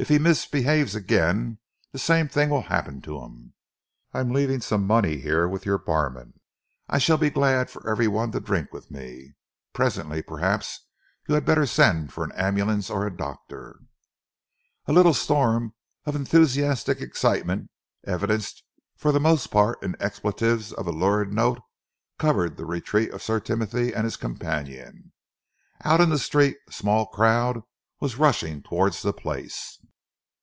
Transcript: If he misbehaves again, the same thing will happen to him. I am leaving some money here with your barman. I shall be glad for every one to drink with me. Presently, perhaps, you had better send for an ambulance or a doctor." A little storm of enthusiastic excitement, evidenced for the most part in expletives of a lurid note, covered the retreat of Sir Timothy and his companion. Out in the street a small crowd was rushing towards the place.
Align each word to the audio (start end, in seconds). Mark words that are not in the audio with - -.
If 0.00 0.08
he 0.10 0.20
misbehaves 0.20 0.94
again, 0.94 1.58
the 1.90 1.98
same 1.98 2.28
thing 2.28 2.50
will 2.50 2.62
happen 2.70 3.02
to 3.02 3.18
him. 3.18 3.54
I 4.14 4.20
am 4.20 4.30
leaving 4.30 4.60
some 4.60 4.86
money 4.86 5.16
here 5.16 5.48
with 5.48 5.66
your 5.66 5.76
barman. 5.76 6.38
I 6.88 6.98
shall 6.98 7.18
be 7.18 7.30
glad 7.30 7.68
for 7.68 7.84
every 7.90 8.06
one 8.06 8.30
to 8.30 8.38
drink 8.38 8.72
with 8.72 8.92
me. 8.92 9.34
Presently, 9.72 10.22
perhaps, 10.22 10.86
you 11.28 11.34
had 11.34 11.44
better 11.44 11.66
send 11.66 12.12
for 12.12 12.22
an 12.22 12.30
ambulance 12.36 12.90
or 12.90 13.08
a 13.08 13.10
doctor." 13.16 13.80
A 14.86 14.92
little 14.92 15.14
storm 15.14 15.74
of 16.04 16.14
enthusiastic 16.14 17.00
excitement, 17.00 17.68
evidenced 18.06 18.62
for 18.96 19.10
the 19.10 19.18
most 19.18 19.48
part 19.48 19.82
in 19.82 19.96
expletives 20.00 20.72
of 20.72 20.86
a 20.86 20.92
lurid 20.92 21.32
note, 21.32 21.60
covered 22.20 22.56
the 22.56 22.66
retreat 22.66 23.10
of 23.10 23.20
Sir 23.20 23.40
Timothy 23.40 23.92
and 23.92 24.04
his 24.04 24.16
companion. 24.16 25.12
Out 25.82 26.00
in 26.00 26.08
the 26.10 26.20
street 26.20 26.56
a 26.68 26.72
small 26.72 27.06
crowd 27.06 27.62
was 27.98 28.14
rushing 28.16 28.62
towards 28.62 29.02
the 29.02 29.12
place. 29.12 29.80